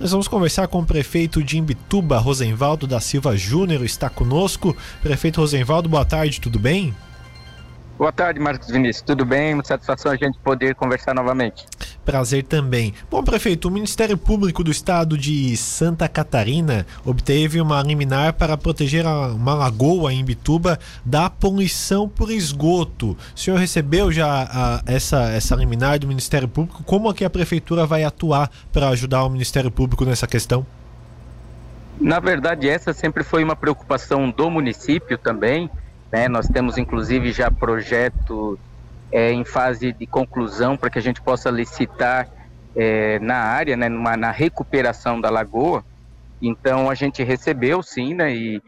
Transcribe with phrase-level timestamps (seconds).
[0.00, 4.76] Nós vamos conversar com o prefeito de Imbituba, Rosenvaldo da Silva Júnior, está conosco.
[5.00, 6.92] Prefeito Rosenvaldo, boa tarde, tudo bem?
[7.96, 9.02] Boa tarde, Marcos Vinícius.
[9.02, 9.54] Tudo bem?
[9.54, 11.64] Uma satisfação a gente poder conversar novamente.
[12.04, 12.92] Prazer também.
[13.10, 19.06] Bom, prefeito, o Ministério Público do Estado de Santa Catarina obteve uma liminar para proteger
[19.06, 23.16] uma lagoa em Bituba da poluição por esgoto.
[23.34, 26.82] O senhor recebeu já a, essa, essa liminar do Ministério Público?
[26.84, 30.66] Como é que a prefeitura vai atuar para ajudar o Ministério Público nessa questão?
[32.00, 35.70] Na verdade, essa sempre foi uma preocupação do município também
[36.14, 36.28] né?
[36.28, 38.56] Nós temos inclusive já projeto
[39.14, 42.28] é, em fase de conclusão para que a gente possa licitar
[42.74, 43.88] é, na área, né?
[43.88, 45.84] Numa, na recuperação da lagoa.
[46.42, 48.34] Então a gente recebeu sim, né?
[48.34, 48.60] E,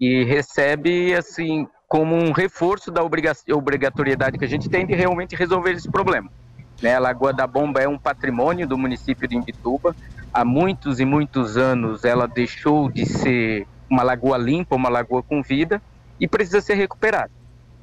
[0.00, 5.70] e recebe assim como um reforço da obrigatoriedade que a gente tem de realmente resolver
[5.70, 6.28] esse problema.
[6.82, 6.96] Né?
[6.96, 9.94] A Lagoa da Bomba é um patrimônio do município de Imbituba.
[10.32, 15.42] Há muitos e muitos anos ela deixou de ser uma lagoa limpa, uma lagoa com
[15.42, 15.82] vida,
[16.18, 17.30] e precisa ser recuperado.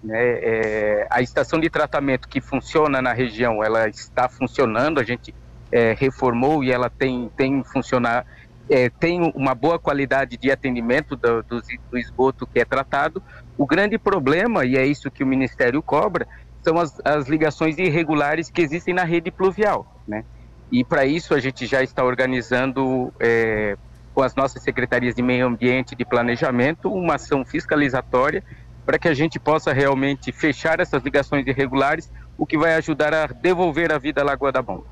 [0.03, 0.17] Né?
[0.17, 5.33] É, a estação de tratamento que funciona na região, ela está funcionando, a gente
[5.71, 8.25] é, reformou e ela tem, tem funcionar,
[8.69, 13.21] é, tem uma boa qualidade de atendimento do, do, do, esgoto que é tratado.
[13.57, 16.27] O grande problema, e é isso que o Ministério cobra,
[16.61, 20.01] são as, as ligações irregulares que existem na rede pluvial.
[20.07, 20.23] Né?
[20.71, 23.75] E para isso a gente já está organizando é,
[24.13, 28.43] com as nossas secretarias de meio ambiente e de planejamento uma ação fiscalizatória
[28.89, 33.27] para que a gente possa realmente fechar essas ligações irregulares, o que vai ajudar a
[33.27, 34.85] devolver a vida à Lagoa da Bomba.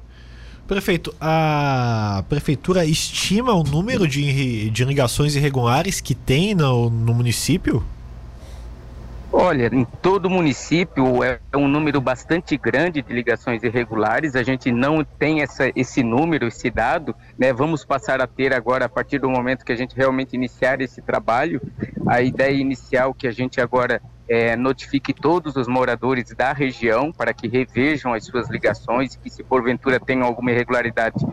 [0.67, 7.83] Prefeito, a prefeitura estima o número de, de ligações irregulares que tem no, no município?
[9.39, 14.35] Olha, em todo município é um número bastante grande de ligações irregulares.
[14.35, 17.15] A gente não tem essa, esse número, esse dado.
[17.37, 17.53] Né?
[17.53, 21.03] Vamos passar a ter agora, a partir do momento que a gente realmente iniciar esse
[21.03, 21.61] trabalho.
[22.07, 27.31] A ideia inicial que a gente agora é, notifique todos os moradores da região para
[27.31, 31.23] que revejam as suas ligações, que se porventura tenham alguma irregularidade,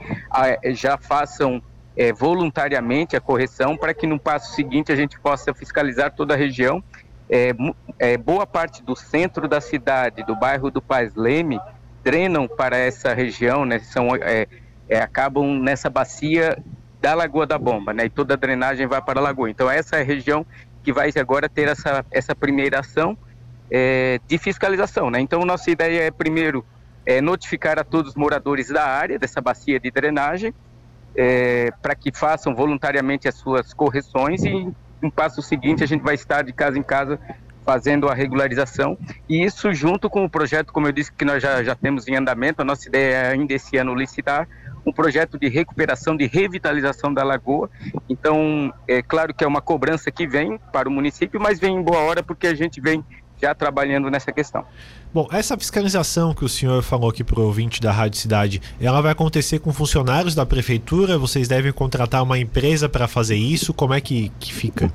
[0.74, 1.62] já façam
[1.96, 6.36] é, voluntariamente a correção para que no passo seguinte a gente possa fiscalizar toda a
[6.36, 6.84] região
[7.28, 7.50] é,
[7.98, 11.58] é, boa parte do centro da cidade, do bairro do Paz Leme,
[12.02, 13.78] drenam para essa região, né?
[13.78, 14.46] São, é,
[14.88, 16.58] é, acabam nessa bacia
[17.00, 18.06] da Lagoa da Bomba, né?
[18.06, 19.50] E toda a drenagem vai para a lagoa.
[19.50, 20.44] Então essa é a região
[20.82, 23.16] que vai agora ter essa, essa primeira ação
[23.70, 25.20] é, de fiscalização, né?
[25.20, 26.64] Então nossa ideia é primeiro
[27.06, 30.52] é, notificar a todos os moradores da área dessa bacia de drenagem
[31.16, 34.68] é, para que façam voluntariamente as suas correções e
[35.02, 37.18] um passo seguinte a gente vai estar de casa em casa
[37.64, 41.62] fazendo a regularização e isso junto com o projeto, como eu disse que nós já,
[41.62, 44.46] já temos em andamento, a nossa ideia é ainda esse ano licitar
[44.86, 47.70] um projeto de recuperação, de revitalização da lagoa.
[48.08, 51.82] Então, é claro que é uma cobrança que vem para o município, mas vem em
[51.82, 53.02] boa hora porque a gente vem
[53.40, 54.64] já trabalhando nessa questão.
[55.12, 59.00] Bom, essa fiscalização que o senhor falou aqui para o ouvinte da Rádio Cidade, ela
[59.00, 61.18] vai acontecer com funcionários da prefeitura?
[61.18, 63.72] Vocês devem contratar uma empresa para fazer isso?
[63.72, 64.90] Como é que, que fica?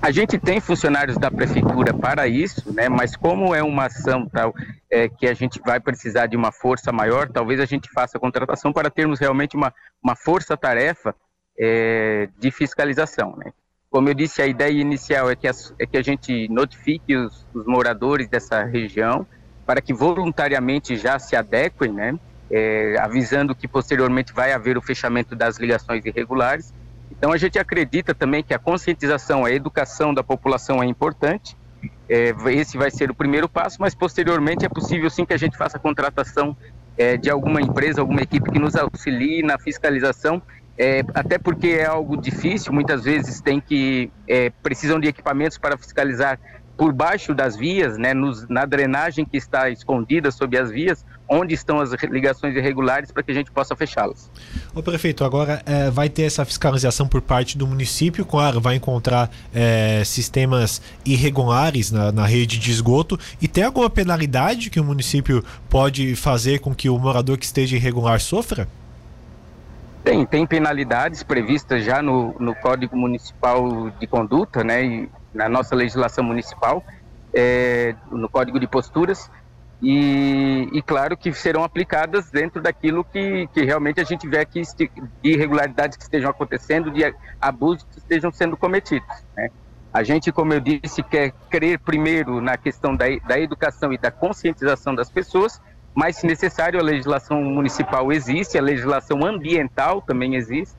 [0.00, 2.88] A gente tem funcionários da prefeitura para isso, né?
[2.88, 4.54] Mas como é uma ação tal
[4.88, 8.20] é, que a gente vai precisar de uma força maior, talvez a gente faça a
[8.20, 11.14] contratação para termos realmente uma, uma força-tarefa
[11.58, 13.52] é, de fiscalização, né?
[13.90, 17.46] Como eu disse, a ideia inicial é que, as, é que a gente notifique os,
[17.54, 19.26] os, moradores dessa região
[19.64, 22.18] para que voluntariamente já se adequem, né?
[22.48, 26.72] É, avisando que posteriormente vai haver o fechamento das ligações irregulares.
[27.10, 31.56] Então a gente acredita também que a conscientização, a educação da população é importante.
[32.08, 35.56] É, esse vai ser o primeiro passo, mas posteriormente é possível sim que a gente
[35.56, 36.56] faça a contratação
[36.96, 40.40] é, de alguma empresa, alguma equipe que nos auxilie na fiscalização
[40.78, 45.76] é, até porque é algo difícil, muitas vezes tem que é, precisam de equipamentos para
[45.76, 46.38] fiscalizar
[46.76, 51.54] por baixo das vias, né, nos, na drenagem que está escondida sob as vias, onde
[51.54, 54.30] estão as ligações irregulares para que a gente possa fechá-las.
[54.74, 59.30] O prefeito, agora é, vai ter essa fiscalização por parte do município, claro, vai encontrar
[59.54, 65.42] é, sistemas irregulares na, na, rede de esgoto e tem alguma penalidade que o município
[65.68, 68.68] pode fazer com que o morador que esteja irregular sofra?
[70.06, 75.74] Tem, tem penalidades previstas já no, no Código Municipal de Conduta, né, e na nossa
[75.74, 76.80] legislação municipal,
[77.34, 79.28] é, no Código de Posturas,
[79.82, 84.62] e, e, claro que serão aplicadas dentro daquilo que, que realmente a gente vê aqui
[84.78, 84.88] de
[85.24, 89.08] irregularidades que estejam acontecendo, de abusos que estejam sendo cometidos.
[89.36, 89.50] Né?
[89.92, 94.12] A gente, como eu disse, quer crer primeiro na questão da, da educação e da
[94.12, 95.60] conscientização das pessoas
[95.96, 100.76] mas se necessário a legislação municipal existe, a legislação ambiental também existe,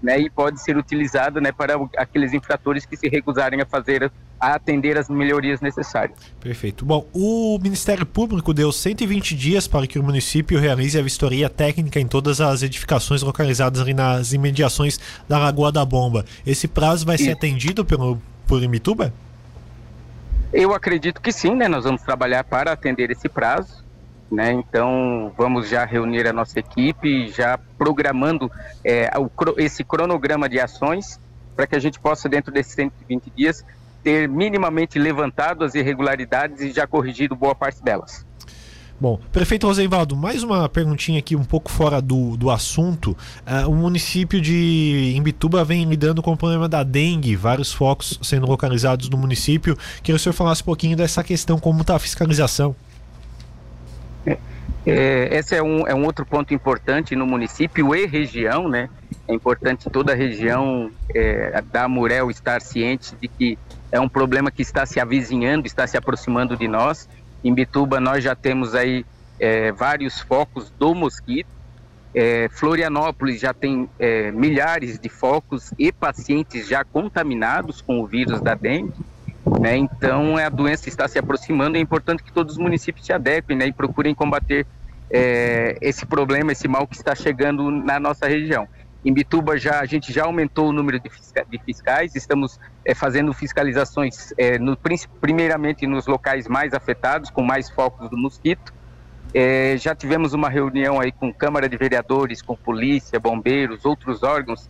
[0.00, 4.54] né, e pode ser utilizada né, para aqueles infratores que se recusarem a fazer a
[4.54, 6.16] atender as melhorias necessárias.
[6.40, 6.84] Perfeito.
[6.86, 12.00] Bom, o Ministério Público deu 120 dias para que o município realize a vistoria técnica
[12.00, 16.24] em todas as edificações localizadas ali nas imediações da Lagoa da Bomba.
[16.46, 17.24] Esse prazo vai Isso.
[17.24, 19.12] ser atendido pelo por Imituba?
[20.52, 21.68] Eu acredito que sim, né?
[21.68, 23.79] Nós vamos trabalhar para atender esse prazo.
[24.30, 24.52] Né?
[24.52, 28.50] Então, vamos já reunir a nossa equipe, já programando
[28.84, 29.28] é, o,
[29.58, 31.18] esse cronograma de ações,
[31.56, 33.64] para que a gente possa, dentro desses 120 dias,
[34.04, 38.24] ter minimamente levantado as irregularidades e já corrigido boa parte delas.
[39.00, 43.16] Bom, prefeito Rosenvaldo, mais uma perguntinha aqui um pouco fora do, do assunto.
[43.46, 48.46] Uh, o município de Imbituba vem lidando com o problema da dengue, vários focos sendo
[48.46, 49.74] localizados no município.
[49.74, 52.76] Queria que o senhor falasse um pouquinho dessa questão, como está a fiscalização.
[54.86, 58.88] É, esse é um, é um outro ponto importante no município e região, né?
[59.28, 63.58] É importante toda a região é, da Murel estar ciente de que
[63.92, 67.08] é um problema que está se avizinhando, está se aproximando de nós.
[67.44, 69.04] Em Bituba nós já temos aí
[69.38, 71.48] é, vários focos do mosquito.
[72.12, 78.40] É, Florianópolis já tem é, milhares de focos e pacientes já contaminados com o vírus
[78.40, 78.92] da dengue.
[79.58, 79.76] Né?
[79.76, 81.76] Então, a doença está se aproximando.
[81.76, 83.66] É importante que todos os municípios se adequem né?
[83.66, 84.66] e procurem combater
[85.10, 88.68] é, esse problema, esse mal que está chegando na nossa região.
[89.04, 92.94] Em Bituba já a gente já aumentou o número de, fisca, de fiscais, estamos é,
[92.94, 94.76] fazendo fiscalizações é, no,
[95.20, 98.74] primeiramente nos locais mais afetados, com mais focos do mosquito.
[99.32, 104.68] É, já tivemos uma reunião aí com Câmara de Vereadores, com polícia, bombeiros, outros órgãos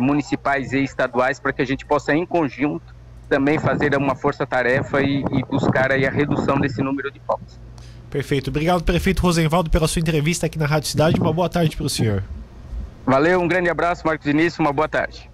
[0.00, 2.93] municipais e estaduais para que a gente possa em conjunto
[3.34, 7.58] também fazer uma força-tarefa e, e, buscar aí a redução desse número de focos.
[8.08, 8.48] Perfeito.
[8.48, 11.20] Obrigado, prefeito Rosenvaldo, pela sua entrevista aqui na Rádio Cidade.
[11.20, 12.22] Uma boa tarde para o senhor.
[13.04, 15.28] Valeu, um grande abraço, Marcos Início, uma boa tarde.